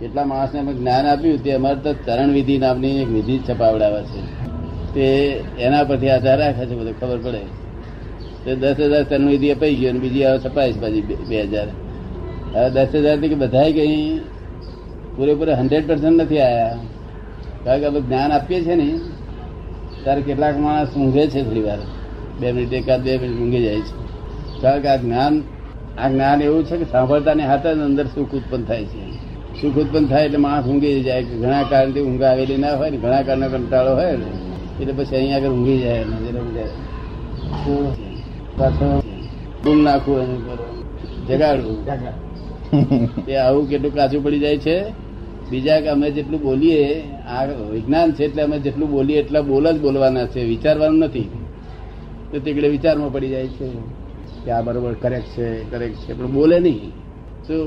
[0.00, 4.46] કેટલા માણસને અમે જ્ઞાન આપ્યું તે અમારે તો ચરણ વિધિ નામની એક વિધિ છપાવડાવે છે.
[4.94, 5.10] તે
[5.58, 7.38] એના પરથી આધાર રાખે છે બધું ખબર પડે.
[8.44, 11.68] તે દસ હજાર ચરણ વિધિ અપાઈ ગયો અને બીજી હવે છપાઈશ પાછી બે- હજાર.
[12.54, 14.18] હવે દસ હજારથી બધા કઈ
[15.16, 16.78] પૂરેપૂરે હંડ્રેડ પર્સન્ટ નથી આયા.
[17.64, 18.98] કારણ કે અમે જ્ઞાન આપીએ છીએ ને,
[20.04, 21.78] ત્યારે કેટલાક માણસ ઊંઘે છે થોડી વાર.
[22.40, 24.06] બે મિનિટ એકાદ, બે મિનિટ ઊંઘી જાય છે.
[24.60, 25.42] કારણ કે આ જ્ઞાન
[25.98, 29.05] આ જ્ઞાન એવું છે કે સાંભળતાની હાથે જ અંદર સુખ ઉત્પન્ન થાય છે.
[29.60, 31.22] સુખ ઉત્પન્ન થાય એટલે માણસ ઊંઘી જાય.
[31.42, 34.28] ઘણા કારણથી ઊંઘ આવેલી ના હોય ને ઘણા કારણનો કંટાળો હોય ને
[34.80, 36.72] એટલે પછી અહીંયા આગળ ઊંઘી જાય ને એટલે ઊંઘાય
[38.58, 38.88] પાછો
[39.64, 40.60] બૂમ નાખવું એની પર
[41.28, 41.78] જગાડવું.
[43.30, 44.76] એ આવું કેટલું કાચું પડી જાય છે?
[45.50, 46.82] બીજા કે અમે જેટલું બોલીએ
[47.34, 47.42] આ
[47.74, 51.28] વિજ્ઞાન છે એટલે અમે જેટલું બોલીએ એટલા બોલ જ બોલવાના છે વિચારવાનું નથી.
[52.30, 53.66] તો તીકડે વિચારમાં પડી જાય છે
[54.44, 56.92] કે આ બરોબર કરેક્ટ છે કરેક્ટ છે પણ બોલે નહીં.
[57.46, 57.66] શું?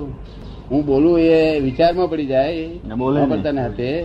[0.72, 2.68] હું બોલું એ વિચારમાં પડી જાય.
[2.98, 3.20] બોલે.
[3.20, 4.04] સાંભળતાને હાથે.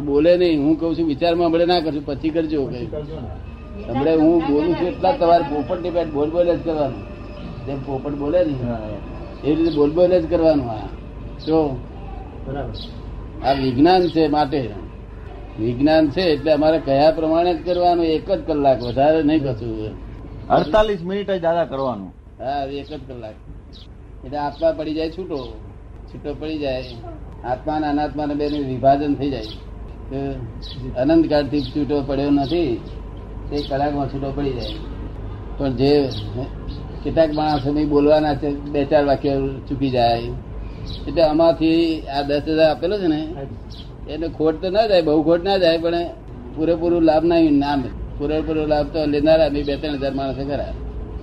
[0.00, 0.62] બોલે નહીં.
[0.62, 2.86] હું કઉ છું વિચારમાં બળે ના કરશું પછી કરજો કઈ
[3.88, 7.02] હમણાં હું બોલું છું એટલા તમારે પોપટની પેટ બોલ બોલ જ કરવાનું.
[7.66, 8.54] જેમ પોપટ બોલે ને
[9.44, 9.54] એ.
[9.54, 10.88] રીતે બોલ બોલ જ કરવાનું આ.
[11.46, 11.76] જો
[13.44, 14.70] આ વિજ્ઞાન છે માટે.
[15.58, 18.04] વિજ્ઞાન છે એટલે અમારે કયા પ્રમાણે જ કરવાનું?
[18.04, 19.90] એક જ કલાક વધારે નહીં કશું.
[20.48, 22.14] અડતાલીસ મિનિટ જ દાદા કરવાનું.
[22.40, 23.34] હા એક જ કલાક.
[24.24, 25.69] એટલે આપવા પડી જાય છૂટો.
[26.10, 26.82] છૂટો પડી જાય
[27.50, 29.52] આત્મા અને અનાત્મા બે વિભાજન થઈ જાય.
[31.00, 32.72] અનંત કાળથી છૂટો પડ્યો નથી
[33.48, 34.78] તે કલાકમાં છૂટો પડી જાય.
[35.58, 35.92] પણ જે
[37.02, 39.32] કેટલાક માણસો બોલવાના છે બે ચાર વાક્ય
[39.68, 40.32] ચૂકી જાય.
[41.08, 41.82] એટલે આમાંથી
[42.16, 43.20] આ દસ હજાર આપેલો છે ને
[44.12, 45.96] એને ખોટ તો ના જાય બહુ ખોટ ના જાય પણ
[46.54, 47.80] પૂરેપૂરું લાભ નહીં નામ
[48.18, 50.72] પૂરેપૂરો લાભ તો લેનારા બી બે ત્રણ હજાર માણસે ખરા.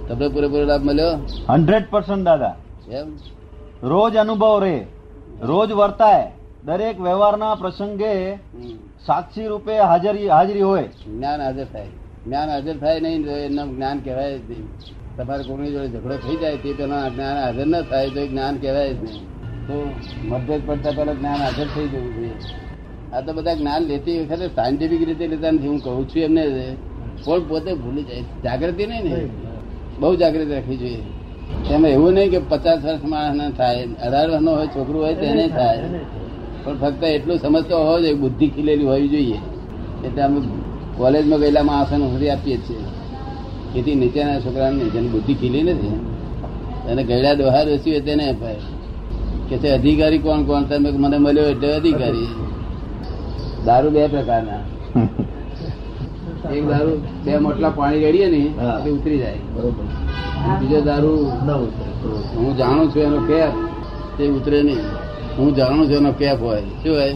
[0.07, 1.13] તમને પૂરેપૂરો લાભ મળ્યો?
[1.49, 2.55] હંડ્રેડ પર્સન્ટ દાદા.
[2.99, 3.07] એમ?
[3.83, 4.85] રોજ અનુભવ રે.
[5.41, 6.31] રોજ વર્તાય.
[6.65, 8.35] દરેક વ્યવહારના પ્રસંગે
[9.05, 10.83] સાક્ષી રૂપે હાજરી હાજરી હોય.
[10.83, 11.87] જ્ઞાન હાજર થાય.
[12.25, 14.67] જ્ઞાન હાજર થાય નહીં એનું જ્ઞાન કહેવાય જ નહીં.
[15.17, 18.93] તમારે કોઈની જોડે ઝઘડો થઈ જાય તે પેલા જ્ઞાન હાજર ન થાય તો જ્ઞાન કહેવાય
[18.93, 19.23] જ નહીં.
[19.67, 19.95] તો
[20.25, 22.31] મતભેદ પડતા પહેલા જ્ઞાન હાજર થઈ જવું જોઈએ.
[23.13, 26.75] આ તો બધા જ્ઞાન લેતી વખતે સાયન્ટિફિક રીતે લેતા નથી હું કહું છું એમને
[27.25, 28.21] પણ પોતે ભૂલી જાય.
[28.21, 29.29] જાગૃતિ નહીં ને.
[29.99, 31.03] બહુ જાગૃતિ રાખવી જોઈએ.
[31.71, 35.83] એમાં એવું નહીં કે પચાસ વર્ષ માણસ થાય અઢાર વર્ષનો હોય છોકરું હોય તેને થાય.
[36.63, 39.39] પણ ફક્ત એટલું સમજતો હોવો જોઈએ બુદ્ધિ ખીલેલી હોવી જોઈએ.
[40.05, 40.41] એટલે અમે
[40.97, 42.85] કોલેજમાં ગયેલા માણસોને સુધી આપીએ છીએ.
[43.75, 45.99] એથી નીચેના છોકરાને જેની બુદ્ધિ ખીલી નથી
[46.91, 48.55] અને ગયડા દોહા રસી હોય તેને અપાય.
[49.49, 50.63] કે છે અધિકારી કોણ કોણ?
[50.63, 52.27] તમે મને મળ્યો એટલે અધિકારી.
[53.65, 54.61] દારૂ બે પ્રકારના.
[56.53, 58.89] એક દારૂ બે મોટલા પાણી રેડીએ ને.
[58.89, 59.39] ઉતરી જાય.
[60.59, 61.17] બીજો દારૂ
[62.35, 63.53] હું જાણું છું એનો કેપ
[64.17, 64.81] તે ઉતરે નહીં.
[65.37, 66.61] હું જાણું છું એનો કેપ હોય.
[66.61, 67.13] શું હોય?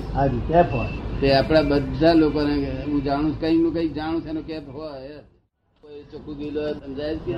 [1.21, 2.55] તે આપણા બધા લોકોને
[2.87, 5.19] હું જાણું છું કઈ નું કઈ જાણું છું એનો કેપ હોય.
[6.11, 7.29] ચોખ્ખું ગીલ હોય સમજાય જ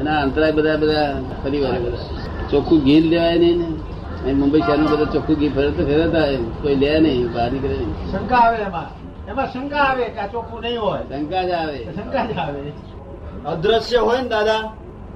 [0.00, 2.04] એના અંતરાય બધા બધા પરિવાર બધા.
[2.50, 4.32] ચોખ્ખું ગીલ લેવાય નહીં ને.
[4.32, 6.36] મુંબઈ શહેરમાં બધા ચોખ્ખું ઘી ફરે તો ફેરતા હોય.
[6.36, 8.12] કોઈ લે નહીં બહાર નીકળે નહીં.
[8.12, 8.88] શંકા આવે એમાં.
[9.30, 11.02] એમાં શંકા આવે કે આ ચોખ્ખું નહીં હોય.
[11.02, 11.84] શંકા જ આવે.
[11.84, 12.62] શંકા જ આવે.
[13.46, 14.60] અદ્રશ્ય હોય ને દાદા?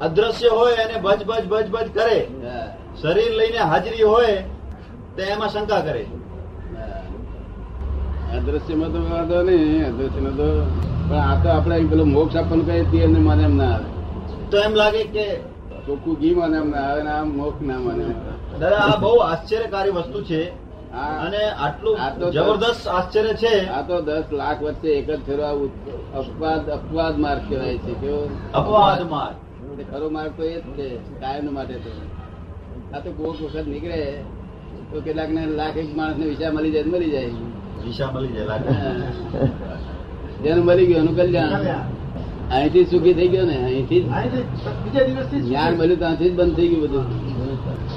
[0.00, 2.18] અદ્રશ્ય હોય અને ભજ ભજ ભજ ભજ કરે.
[3.02, 4.36] શરીર લઈને હાજરી હોય
[5.16, 6.04] તો એમાં શંકા કરે
[8.36, 10.48] અદ્રશ્યમાં તો વાંધો નહીં અદ્રશ્યમાં તો
[11.08, 13.88] પણ આ તો આપણે પેલો મોક્ષ આપણને કહીએ તે એમને મને એમ ના આવે.
[14.50, 15.26] તો એમ લાગે કે
[15.86, 18.06] ચોખ્ખું ઘી મને એમ ના આવે ને આ મોક્ષ ના મને
[18.60, 20.42] દાદા આ બહુ આશ્ચર્યકારી વસ્તુ છે.
[20.92, 23.54] અને આટલું આ તો જબરદસ્ત આશ્ચર્ય છે.
[23.68, 25.54] આ તો દસ લાખ વચ્ચે એક જ ફેરવા
[26.20, 28.22] અપવાદ અપવાદ માર્ગ કહેવાય છે કેવો?
[28.54, 29.36] અપવાદ માર્ગ.
[29.90, 30.86] ખરો માર્ગ તો એ જ છે
[31.20, 31.92] કાયમ માટે તો.
[32.94, 34.00] આ તો કોક વખત નીકળે
[34.90, 37.32] તો કેટલાક ને લાખ એક માણસ ને વિષય મળી જાય મળી જાય.
[37.84, 38.56] દિશા મળી જાય
[40.44, 41.64] જેનું મળી ગયું એનું કલ્યાણ.
[42.54, 44.02] અહીંથી સુખી થઈ ગયો ને અહીંથી
[45.46, 47.06] જ્ઞાન મળ્યું ત્યાંથી જ બંધ થઈ ગયું બધું.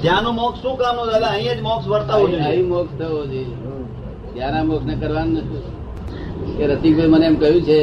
[0.02, 1.32] ત્યાંનો મોક્ષ શું કામ દાદા?
[1.36, 2.46] અહીંયા જ મોક્ષ વર્તાવું જોઈએ.
[2.50, 3.56] અહીં મોક્ષ થવો જોઈએ.
[4.34, 5.64] ત્યાંના મોક્ષ ને કરવાનું નથી.
[6.56, 7.78] કે રસિકભાઈ મને એમ કહ્યું છે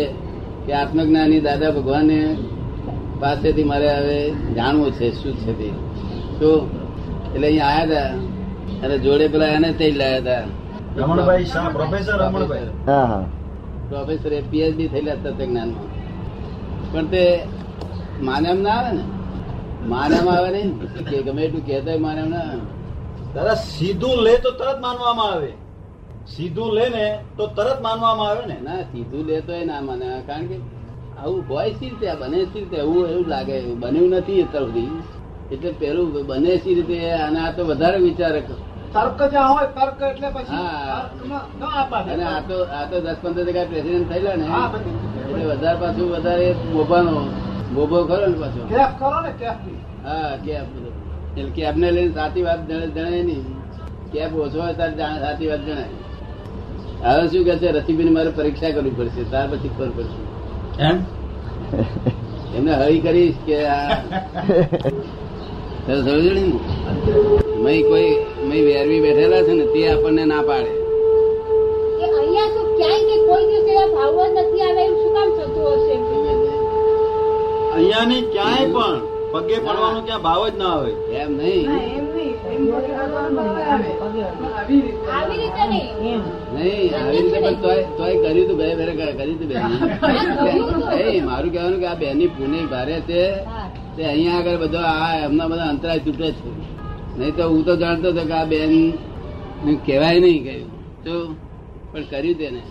[0.65, 2.09] કે આત્મજ્ઞાની દાદા ભગવાન
[3.23, 4.17] પાસેથી મારે હવે
[4.57, 5.69] જાણવું છે શું છે તે.
[6.39, 6.49] તો
[7.33, 10.43] એટલે અહીંયા આવ્યા હતા અને જોડે પેલા એને તે લાયા હતા
[10.97, 12.69] રમણભાઈ શાહ પ્રોફેસર રમણભાઈ.
[12.89, 13.23] હા હા.
[13.89, 15.89] પ્રોફેસર પીએચડી થયેલા તત્વજ્ઞાનમાં
[16.91, 17.23] પણ તે
[18.27, 19.03] માને એમ ના આવે ને?
[19.91, 20.71] માને આવે નહીં
[21.09, 22.63] કે ગમે એટલું કહેતા માને એમ ના આવે.
[23.35, 25.51] દાદા સીધું લે તો તરત માનવામાં આવે.
[26.33, 27.05] સીધું લે ને
[27.37, 28.57] તો તરત માનવામાં આવે ને?
[28.67, 30.05] ના સીધું લેતો એ ના માને.
[30.27, 30.57] કારણ કે
[31.17, 32.09] આવું હોય સી રીતે?
[32.21, 32.77] બને સી રીતે?
[32.77, 33.55] એવું એવું લાગે.
[33.81, 34.91] બન્યું નથી અત્યાર સુધી.
[35.51, 36.97] એટલે પેલું બને સી રીતે?
[37.25, 38.35] અને આ તો વધારે વિચાર
[38.93, 40.59] તર્ક જ્યાં હોય તર્ક એટલે પછી.
[42.11, 44.45] અને આ તો આ તો દસ પંદર ટકા પ્રેસિડેન્ટ થયેલા ને.
[45.29, 47.15] એટલે વધારે પાછું વધારે બોભાનો
[47.75, 48.61] બોભો ખરો ને પાછો.
[48.73, 49.59] કેફ કરો ને કેફ
[50.05, 50.93] હા બધું.
[51.37, 53.45] એટલે કેબ ને લઈને સાચી વાત જણે જણાય નહીં
[54.13, 55.89] કેબ ઓછો હોય ત્યારે સાચી વાત જણાય.
[57.05, 57.67] હવે શું કે છે?
[57.77, 59.23] રસીબીની મારે પરીક્ષા કરવી પડશે.
[59.31, 60.21] ત્યાર પછી ખબર પડશે.
[62.55, 63.57] એમને હળી કરીશ કે
[67.63, 68.13] મય કોઈ
[68.47, 70.71] મય વેરવી બેઠેલા છે ને તે આપણને ના પાડે.
[71.97, 73.45] કે અહીંયા ક્યાંય કોઈ
[73.95, 75.95] ભાવ જ નથી આવે એવું શું કામ થતું હશે?
[77.73, 78.97] અહીંયા ની ક્યાંય પણ
[79.33, 80.95] પગે પડવાનો ક્યાં ભાવ જ ના હોય.
[81.21, 81.67] એમ નહીં.
[91.29, 93.23] મારું કહેવાનું કે આ બેની પુણે ભારે છે.
[93.95, 96.49] તે અહીંયા આગળ બધો આ એમના બધા અંતરાય તૂટે છે.
[97.17, 98.71] નહીં તો હું તો જાણતો હતો કે આ બેન
[99.87, 100.69] કહેવાય નહીં કહ્યું
[101.05, 101.13] તો
[101.91, 102.61] પણ કર્યું તેને.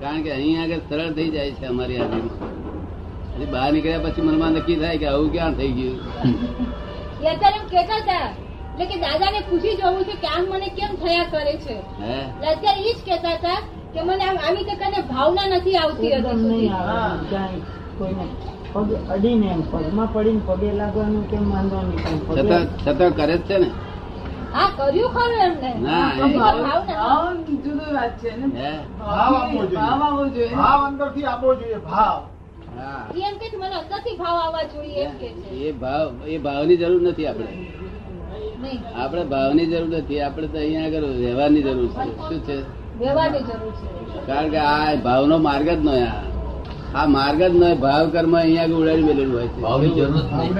[0.00, 2.38] કારણ કે અહીંયા આગળ સરળ થઈ જાય છે અમારી હાજરીમાં
[3.34, 5.98] હજી બહાર નીકળ્યા પછી મનમાં નક્કી થાય કે આવું ક્યાં થઈ ગયું.
[8.80, 11.76] એ એટલે કે દાદાને પૂછી જવું છે કે આમ મને કેમ થયા કરે છે?
[12.46, 13.58] અત્યારે ઈ જ કહેતા હતા
[13.94, 16.56] કે મને આમ આવી પ્રકારની ભાવના નથી આવતી હજી એકદમ સુધી.
[16.56, 17.60] નહીં આવે ક્યાંય
[17.98, 18.24] કોઈને
[18.72, 23.56] પગ અડીને એમ પગમાં પડીને પગે લાગવાનું કેમ વાંધો નહીં છતાં છતાં કરે જ છે
[23.58, 23.68] ને.
[24.52, 25.70] હા કર્યું ખરું એમને.
[25.80, 26.64] ના, એ પણ ભાવ-
[29.00, 30.54] આપવો જોઈએ.
[30.54, 30.80] ભાવ
[31.26, 32.18] આપવો જોઈએ ભાવ.
[33.20, 35.28] એમ કે મને અંદરથી ભાવ આવવા જોઈએ એમ કે
[35.60, 37.89] એ ભાવ એ ભાવની જરૂર નથી આપણે.
[38.96, 42.08] આપણે ભાવની જરૂર નથી આપણે તો અહીંયા આગળ વ્યવહારની જરૂર છે.
[42.28, 42.56] શું છે?
[42.98, 44.26] વ્યવહારની જરૂર છે.
[44.26, 45.92] કારણ કે આ ભાવનો માર્ગ જ નો
[46.96, 47.06] આ.
[47.06, 49.60] માર્ગ જ નો ભાવ કર્મ અહીંયા આગળ ઉડાડી મેલેલું હોય છે.
[49.60, 50.52] ભાવની જરૂર નહીં.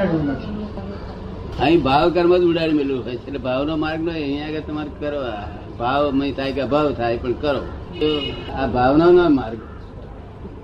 [1.60, 3.26] અહીં ભાવ કર્મ જ ઉડાડી મેલેલું હોય છે.
[3.26, 5.20] એટલે ભાવનો માર્ગ નો અહીંયા આગળ તમારે કરો.
[5.78, 7.62] ભાવ મય થાય કે અભાવ થાય પણ કરો.
[8.56, 9.58] આ ભાવનો નો માર્ગ.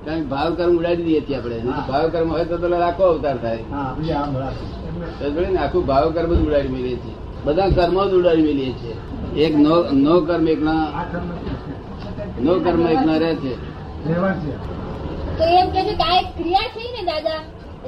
[0.07, 1.55] કારણ કે ભાવ કર્મ ઉડાડી દઈએ છીએ આપણે.
[1.55, 3.59] નહીં ભાવ કર્મ હોય તો તો લાખો અવતાર થાય.
[5.57, 7.15] આખું ભાવ કર્મ જ ઉડાડી મેલીએ છીએ.
[7.47, 8.95] બધા કર્મો જ ઉડાડી મેલીએ છીએ
[9.45, 12.45] એક નો નો કર્મ એક આ કર્મ નથી.
[12.45, 13.55] નો કર્મ એક રહે છે.
[15.39, 17.39] તો એમ કે છે કે આ એક ક્રિયા થઈ ને દાદા.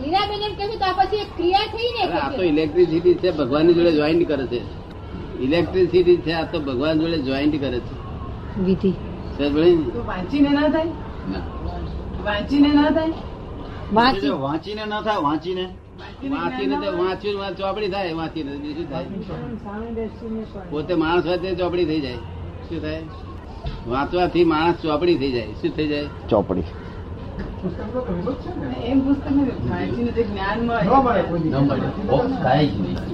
[0.02, 3.30] લીલાબેન એમ કે છે તો આ પછી એક ક્રિયા થઈ ને આ તો ઇલેક્ટ્રિસિટી છે
[3.30, 4.60] ભગવાનની જોડે જોઈન્ટ કરે છે.
[5.40, 7.94] ઇલેક્ટ્રિસિટી છે આ તો ભગવાન જોડે જોઈન્ટ કરે છે.
[8.60, 8.92] વિધિ.
[10.06, 10.86] વાંચીને ના થાય?
[12.24, 13.12] વાંચીને ના થાય?
[13.92, 14.28] વાંચી.
[14.28, 15.66] વાંચીને ના થાય વાંચીને.
[17.04, 19.04] વાંચીને વાંચ- ચોપડી થાય વાંચીને બીજું શું થાય.
[20.70, 22.14] પોતે માણસ હોય તે ચોપડી થઈ જાય.
[22.68, 23.02] શું થાય?
[23.86, 25.46] વાંચવાથી માણસ ચોપડી થઈ જાય.
[25.46, 26.06] શું થઈ જાય?
[26.30, 26.62] ચોપડી.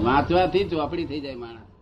[0.04, 1.73] વાંચવાથી ચોપડી થઈ જાય માણસ.